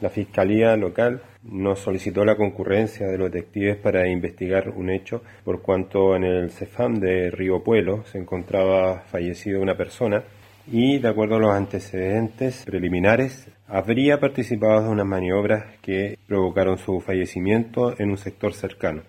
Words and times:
La 0.00 0.08
Fiscalía 0.08 0.76
local 0.76 1.20
nos 1.42 1.80
solicitó 1.80 2.24
la 2.24 2.36
concurrencia 2.36 3.06
de 3.06 3.18
los 3.18 3.30
detectives 3.30 3.76
para 3.76 4.08
investigar 4.08 4.70
un 4.70 4.88
hecho 4.88 5.22
por 5.44 5.60
cuanto 5.60 6.16
en 6.16 6.24
el 6.24 6.50
CEFAM 6.50 7.00
de 7.00 7.30
Río 7.30 7.62
Puelo 7.62 8.04
se 8.06 8.18
encontraba 8.18 9.00
fallecida 9.00 9.58
una 9.58 9.76
persona 9.76 10.22
y 10.70 10.98
de 10.98 11.08
acuerdo 11.08 11.36
a 11.36 11.40
los 11.40 11.54
antecedentes 11.54 12.64
preliminares 12.64 13.48
habría 13.68 14.18
participado 14.20 14.86
en 14.86 14.88
unas 14.88 15.06
maniobras 15.06 15.64
que 15.82 16.18
provocaron 16.26 16.78
su 16.78 17.00
fallecimiento 17.00 17.94
en 17.98 18.10
un 18.10 18.18
sector 18.18 18.54
cercano. 18.54 19.02